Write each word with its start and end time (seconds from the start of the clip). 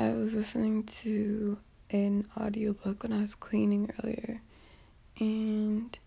I 0.00 0.10
was 0.10 0.32
listening 0.32 0.84
to 0.84 1.58
an 1.90 2.28
audiobook 2.36 3.02
when 3.02 3.12
I 3.12 3.20
was 3.20 3.34
cleaning 3.34 3.90
earlier, 4.00 4.40
and 5.18 5.98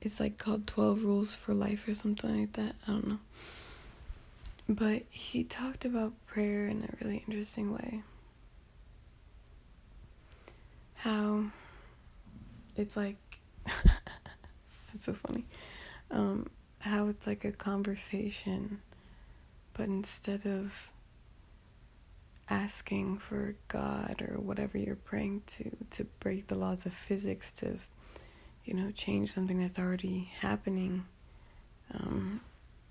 it's 0.00 0.18
like 0.18 0.38
called 0.38 0.66
12 0.66 1.04
Rules 1.04 1.34
for 1.34 1.52
Life 1.52 1.86
or 1.86 1.92
something 1.92 2.40
like 2.40 2.54
that. 2.54 2.74
I 2.88 2.90
don't 2.92 3.06
know. 3.06 3.18
But 4.66 5.02
he 5.10 5.44
talked 5.44 5.84
about 5.84 6.14
prayer 6.26 6.68
in 6.68 6.84
a 6.84 7.04
really 7.04 7.22
interesting 7.28 7.70
way. 7.70 8.02
How 10.94 11.44
it's 12.76 12.96
like, 12.96 13.18
that's 13.66 15.04
so 15.04 15.12
funny. 15.12 15.44
Um, 16.10 16.46
how 16.78 17.08
it's 17.08 17.26
like 17.26 17.44
a 17.44 17.52
conversation, 17.52 18.80
but 19.74 19.84
instead 19.84 20.46
of 20.46 20.90
asking 22.52 23.16
for 23.16 23.56
God 23.68 24.22
or 24.28 24.38
whatever 24.38 24.76
you're 24.76 24.94
praying 24.94 25.42
to 25.46 25.70
to 25.90 26.04
break 26.20 26.48
the 26.48 26.54
laws 26.54 26.84
of 26.84 26.92
physics 26.92 27.50
to 27.54 27.78
you 28.66 28.74
know 28.74 28.90
change 28.90 29.32
something 29.32 29.58
that's 29.58 29.78
already 29.78 30.30
happening 30.38 31.06
um, 31.94 32.42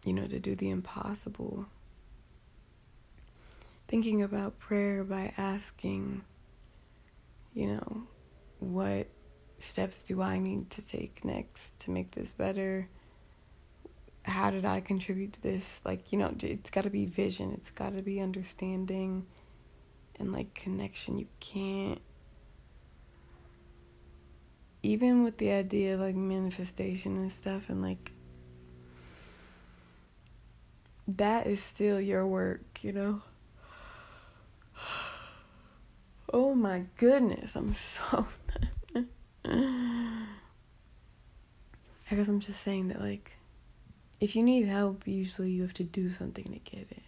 you 0.03 0.13
know 0.13 0.25
to 0.25 0.39
do 0.39 0.55
the 0.55 0.71
impossible. 0.71 1.67
Thinking 3.87 4.23
about 4.23 4.57
prayer 4.57 5.03
by 5.03 5.31
asking 5.37 6.23
you 7.53 7.67
know 7.67 8.03
what 8.59 9.07
steps 9.59 10.01
do 10.01 10.23
I 10.23 10.39
need 10.39 10.71
to 10.71 10.87
take 10.87 11.23
next 11.23 11.79
to 11.81 11.91
make 11.91 12.12
this 12.12 12.34
better? 12.34 12.87
How 14.23 14.49
did 14.49 14.65
I 14.65 14.81
contribute 14.81 15.34
to 15.34 15.41
this? 15.43 15.81
Like 15.85 16.12
you 16.12 16.17
know 16.17 16.34
it's 16.39 16.71
got 16.71 16.85
to 16.85 16.89
be 16.89 17.05
vision. 17.05 17.51
It's 17.53 17.70
got 17.70 17.95
to 17.95 18.01
be 18.01 18.20
understanding 18.20 19.27
and 20.21 20.31
like 20.31 20.53
connection. 20.53 21.17
You 21.17 21.27
can't 21.39 22.02
even 24.84 25.23
with 25.23 25.37
the 25.37 25.51
idea 25.51 25.95
of 25.95 25.99
like 25.99 26.15
manifestation 26.15 27.15
and 27.18 27.32
stuff 27.32 27.70
and 27.70 27.82
like 27.82 28.13
that 31.07 31.45
is 31.48 31.62
still 31.62 31.99
your 31.99 32.26
work, 32.26 32.62
you 32.82 32.93
know. 32.93 33.21
Oh 36.34 36.55
my 36.55 36.85
goodness, 36.95 37.57
I'm 37.57 37.73
so 37.73 38.26
I 39.45 39.45
guess 42.10 42.29
I'm 42.29 42.40
just 42.40 42.62
saying 42.62 42.88
that 42.88 43.01
like 43.01 43.35
if 44.21 44.38
you 44.38 44.43
need 44.43 44.65
help, 44.65 45.05
usually 45.05 45.51
you 45.51 45.63
have 45.63 45.73
to 45.73 45.84
do 45.84 46.10
something 46.10 46.45
to 46.45 46.60
get 46.60 46.88
it. 46.90 47.04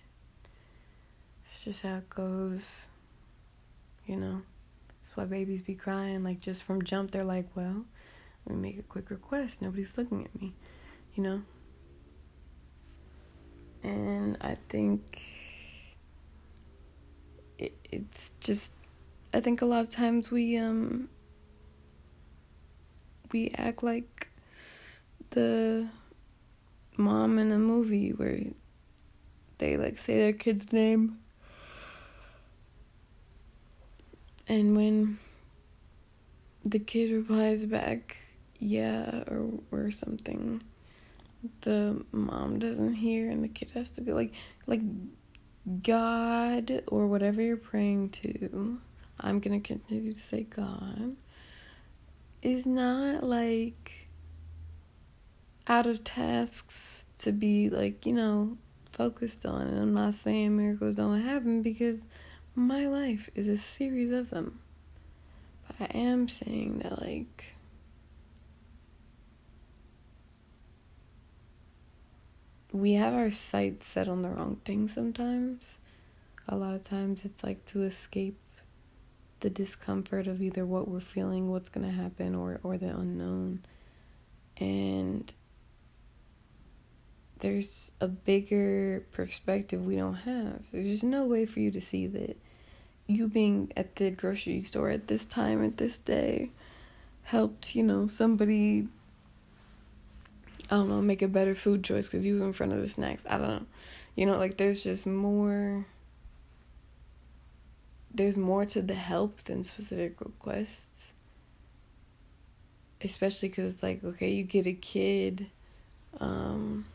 It's 1.46 1.64
just 1.64 1.84
how 1.84 1.98
it 1.98 2.09
goes 2.09 2.88
you 4.06 4.16
know. 4.16 4.42
That's 5.04 5.18
why 5.18 5.26
babies 5.26 5.62
be 5.62 5.76
crying. 5.76 6.23
Like, 6.23 6.40
just 6.40 6.64
from 6.64 6.84
jump, 6.84 7.12
they're 7.12 7.23
like, 7.23 7.48
well, 7.56 7.86
let 8.46 8.56
me 8.56 8.62
make 8.62 8.80
a 8.80 8.84
quick 8.84 9.09
request. 9.09 9.62
Nobody's 9.62 9.98
looking 9.98 10.26
at 10.26 10.42
me, 10.42 10.54
you 11.16 11.23
know. 11.23 11.42
And 13.84 14.38
I 14.42 14.56
think 14.70 15.22
it, 17.58 17.74
it's 17.92 18.31
just, 18.40 18.74
I 19.34 19.40
think 19.40 19.62
a 19.62 19.66
lot 19.66 19.81
of 19.81 19.90
times 19.90 20.31
we, 20.31 20.58
um, 20.58 21.09
we 23.31 23.52
act 23.58 23.84
like 23.84 24.30
the 25.31 25.88
mom 26.98 27.40
in 27.40 27.52
a 27.52 27.58
movie 27.58 28.12
where 28.12 28.40
they 29.58 29.78
like 29.78 29.98
say 29.98 30.18
their 30.18 30.34
kid's 30.34 30.72
name 30.72 31.18
And 34.54 34.76
when 34.76 35.18
the 36.64 36.78
kid 36.78 37.12
replies 37.12 37.66
back, 37.66 38.18
yeah, 38.59 39.23
or, 39.28 39.50
or 39.72 39.90
something, 39.90 40.62
the 41.62 42.06
mom 42.12 42.59
doesn't 42.59 42.94
hear 42.94 43.31
and 43.31 43.44
the 43.44 43.47
kid 43.47 43.72
has 43.72 43.90
to 43.90 44.02
go 44.02 44.14
like 44.14 44.31
like 44.68 44.81
God 45.81 46.84
or 46.86 47.08
whatever 47.08 47.41
you're 47.41 47.58
praying 47.58 48.09
to, 48.09 48.78
I'm 49.19 49.40
gonna 49.40 49.59
continue 49.59 50.14
to 50.14 50.19
say 50.19 50.44
God, 50.44 51.16
is 52.44 52.68
not 52.68 53.24
like 53.24 54.08
out 55.66 55.88
of 55.88 56.03
tasks 56.03 57.08
to 57.18 57.31
be 57.31 57.72
like, 57.72 58.06
you 58.06 58.14
know, 58.14 58.56
focused 58.91 59.47
on. 59.47 59.62
And 59.64 59.80
I'm 59.80 59.96
not 59.96 60.14
saying 60.14 60.56
miracles 60.56 60.97
don't 60.97 61.22
happen 61.22 61.64
because 61.64 61.97
my 62.56 62.88
life 62.88 63.30
is 63.36 63.47
a 63.47 63.58
series 63.58 64.12
of 64.12 64.30
them. 64.30 64.59
But 65.68 65.90
I 65.90 65.97
am 65.97 66.28
saying 66.28 66.80
that, 66.80 67.02
like, 67.02 67.56
we 72.72 72.94
have 72.94 73.14
our 73.14 73.31
sights 73.31 73.88
set 73.88 74.08
on 74.08 74.22
the 74.22 74.30
wrong 74.30 74.59
thing 74.66 74.88
sometimes. 74.88 75.78
A 76.47 76.56
lot 76.56 76.75
of 76.75 76.84
times 76.84 77.24
it's 77.24 77.44
like 77.44 77.64
to 77.66 77.84
escape 77.84 78.38
the 79.40 79.50
discomfort 79.50 80.28
of 80.28 80.41
either 80.41 80.66
what 80.66 80.88
we're 80.88 81.00
feeling, 81.00 81.50
what's 81.50 81.70
going 81.70 81.85
to 81.85 81.94
happen, 81.94 82.35
or, 82.35 82.59
or 82.64 82.78
the 82.78 82.88
unknown. 82.88 83.64
And 84.58 85.31
there's 87.40 87.91
a 88.00 88.08
bigger 88.08 89.06
perspective 89.12 89.85
we 89.85 89.96
don't 89.96 90.16
have. 90.16 90.62
There's 90.72 90.88
just 90.88 91.03
no 91.03 91.25
way 91.25 91.46
for 91.46 91.59
you 91.59 91.72
to 91.72 91.81
see 91.81 92.08
that 92.08 92.38
you 93.08 93.28
being 93.28 93.72
at 93.75 93.96
the 93.97 94.12
grocery 94.12 94.62
store 94.62 94.90
at 94.90 95.08
this 95.08 95.25
time 95.25 95.64
at 95.64 95.78
this 95.78 96.00
day 96.00 96.52
helped, 97.24 97.75
you 97.75 97.84
know, 97.84 98.08
somebody 98.08 98.88
I 100.72 100.78
don't 100.78 100.90
know, 100.90 101.02
make 101.02 101.22
a 101.22 101.28
better 101.28 101.56
food 101.56 101.84
choice 101.84 102.08
cuz 102.08 102.25
you 102.25 102.36
was 102.36 102.44
in 102.44 102.53
front 102.53 102.74
of 102.74 102.80
the 102.80 102.88
snacks. 102.88 103.25
I 103.30 103.38
don't 103.38 103.47
know. 103.47 103.66
You 104.16 104.25
know, 104.25 104.38
like 104.38 104.58
there's 104.58 104.84
just 104.84 105.06
more 105.06 105.86
there's 108.14 108.38
more 108.38 108.66
to 108.66 108.81
the 108.81 108.94
help 108.94 109.44
than 109.44 109.64
specific 109.64 110.22
requests. 110.22 111.14
Especially 113.02 113.50
cuz 113.50 113.74
it's 113.74 113.84
like 113.84 114.03
okay, 114.03 114.31
you 114.31 114.44
get 114.44 114.66
a 114.66 114.74
kid 114.74 115.47
um 116.20 116.85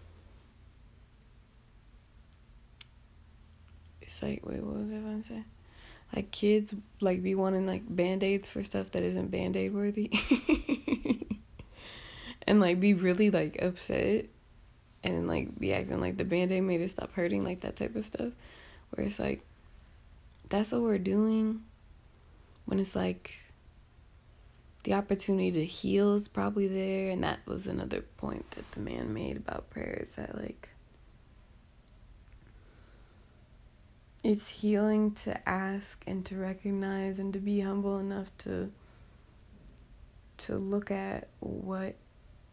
it's 4.00 4.22
like 4.22 4.44
wait, 4.46 4.62
what 4.62 4.76
was 4.76 4.92
I 4.92 4.98
going 4.98 5.22
to 5.22 5.28
say? 5.28 5.44
Like 6.14 6.30
kids 6.30 6.74
like 7.00 7.22
be 7.22 7.34
wanting 7.34 7.66
like 7.66 7.82
band-aids 7.88 8.48
for 8.48 8.62
stuff 8.62 8.90
that 8.92 9.02
isn't 9.02 9.30
band-aid 9.30 9.74
worthy. 9.74 10.10
and 12.46 12.60
like 12.60 12.80
be 12.80 12.94
really 12.94 13.30
like 13.30 13.62
upset 13.62 14.26
and 15.04 15.28
like 15.28 15.58
be 15.58 15.72
acting 15.72 16.00
like 16.00 16.16
the 16.16 16.24
band-aid 16.24 16.62
made 16.62 16.80
it 16.80 16.90
stop 16.90 17.12
hurting, 17.12 17.44
like 17.44 17.60
that 17.60 17.76
type 17.76 17.94
of 17.94 18.04
stuff. 18.04 18.32
Where 18.90 19.06
it's 19.06 19.18
like 19.18 19.42
that's 20.48 20.72
what 20.72 20.80
we're 20.80 20.98
doing 20.98 21.62
when 22.64 22.78
it's 22.78 22.96
like 22.96 23.38
the 24.84 24.94
opportunity 24.94 25.50
to 25.50 25.64
heal 25.64 26.14
is 26.14 26.28
probably 26.28 26.68
there 26.68 27.10
and 27.10 27.22
that 27.22 27.40
was 27.46 27.66
another 27.66 28.02
point 28.16 28.50
that 28.52 28.70
the 28.72 28.80
man 28.80 29.12
made 29.12 29.36
about 29.36 29.68
prayer 29.70 29.98
is 30.02 30.16
that 30.16 30.34
like 30.36 30.70
it's 34.24 34.48
healing 34.48 35.12
to 35.12 35.48
ask 35.48 36.02
and 36.06 36.24
to 36.26 36.36
recognize 36.36 37.18
and 37.18 37.32
to 37.32 37.38
be 37.38 37.60
humble 37.60 37.98
enough 37.98 38.26
to 38.38 38.70
to 40.38 40.56
look 40.56 40.90
at 40.90 41.28
what 41.40 41.94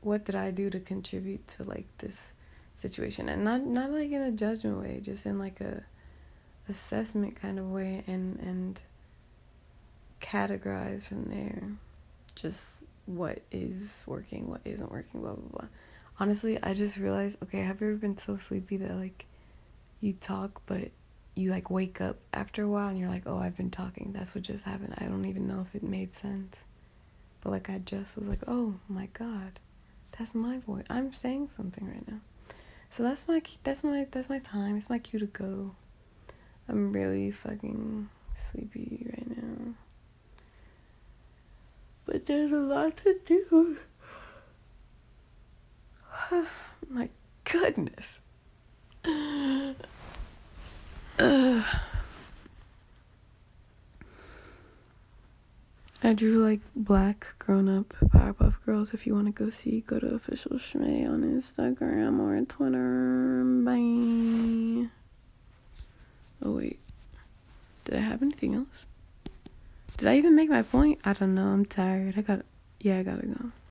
what 0.01 0.23
did 0.23 0.35
I 0.35 0.51
do 0.51 0.69
to 0.69 0.79
contribute 0.79 1.47
to 1.49 1.63
like 1.63 1.87
this 1.97 2.35
situation? 2.77 3.29
And 3.29 3.43
not 3.43 3.65
not 3.65 3.91
like 3.91 4.11
in 4.11 4.21
a 4.21 4.31
judgment 4.31 4.79
way 4.79 4.99
just 5.01 5.25
in 5.25 5.39
like 5.39 5.61
a 5.61 5.83
assessment 6.69 7.35
kind 7.35 7.59
of 7.59 7.71
way 7.71 8.03
and 8.07 8.39
and 8.39 8.81
categorize 10.21 11.03
from 11.03 11.25
there 11.25 11.63
just 12.35 12.83
what 13.05 13.39
is 13.51 14.01
working 14.07 14.49
what 14.49 14.61
isn't 14.65 14.91
working 14.91 15.21
blah 15.21 15.33
blah 15.33 15.59
blah. 15.59 15.67
Honestly 16.19 16.61
I 16.61 16.73
just 16.73 16.97
realized 16.97 17.37
okay 17.43 17.61
have 17.61 17.81
you 17.81 17.87
ever 17.89 17.97
been 17.97 18.17
so 18.17 18.37
sleepy 18.37 18.77
that 18.77 18.95
like 18.95 19.25
you 20.01 20.13
talk 20.13 20.61
but 20.65 20.89
you 21.35 21.51
like 21.51 21.69
wake 21.69 21.99
up 22.01 22.17
after 22.33 22.63
a 22.63 22.67
while 22.67 22.87
and 22.87 22.97
you're 22.97 23.09
like, 23.09 23.23
oh, 23.25 23.37
I've 23.37 23.57
been 23.57 23.71
talking. 23.71 24.11
That's 24.13 24.33
what 24.33 24.43
just 24.43 24.63
happened. 24.63 24.95
I 24.97 25.05
don't 25.05 25.25
even 25.25 25.47
know 25.47 25.65
if 25.67 25.75
it 25.75 25.83
made 25.83 26.11
sense. 26.11 26.65
But 27.41 27.51
like, 27.51 27.69
I 27.69 27.79
just 27.79 28.17
was 28.17 28.27
like, 28.27 28.41
oh 28.47 28.75
my 28.87 29.07
God, 29.13 29.59
that's 30.17 30.33
my 30.33 30.59
voice. 30.59 30.85
I'm 30.89 31.13
saying 31.13 31.49
something 31.49 31.87
right 31.87 32.07
now. 32.07 32.19
So 32.89 33.03
that's 33.03 33.27
my 33.27 33.41
that's 33.63 33.83
my 33.83 34.07
that's 34.09 34.29
my 34.29 34.39
time. 34.39 34.77
It's 34.77 34.89
my 34.89 34.99
cue 34.99 35.19
to 35.19 35.25
go. 35.25 35.75
I'm 36.69 36.93
really 36.93 37.29
fucking 37.31 38.09
sleepy 38.33 39.05
right 39.11 39.37
now. 39.37 39.73
But 42.05 42.25
there's 42.25 42.51
a 42.51 42.57
lot 42.57 42.97
to 42.97 43.19
do. 43.25 43.77
my 46.89 47.09
goodness. 47.43 48.21
Ugh. 51.19 51.63
I 56.05 56.13
drew 56.13 56.37
like 56.37 56.59
black 56.75 57.33
grown 57.39 57.67
up 57.67 57.95
Powerpuff 57.99 58.63
Girls. 58.63 58.93
If 58.93 59.07
you 59.07 59.15
want 59.15 59.25
to 59.25 59.31
go 59.31 59.49
see, 59.49 59.81
go 59.81 59.97
to 59.97 60.13
official 60.13 60.51
Shmay 60.51 61.09
on 61.09 61.23
Instagram 61.23 62.19
or 62.19 62.39
Twitter. 62.45 63.43
Bye. 63.65 64.87
Oh 66.43 66.51
wait, 66.51 66.79
did 67.85 67.95
I 67.95 68.01
have 68.01 68.21
anything 68.21 68.53
else? 68.53 68.85
Did 69.97 70.07
I 70.07 70.17
even 70.17 70.35
make 70.35 70.47
my 70.47 70.61
point? 70.61 70.99
I 71.03 71.13
don't 71.13 71.33
know. 71.33 71.47
I'm 71.47 71.65
tired. 71.65 72.13
I 72.17 72.21
got. 72.21 72.41
Yeah, 72.79 72.99
I 72.99 73.03
gotta 73.03 73.25
go. 73.25 73.51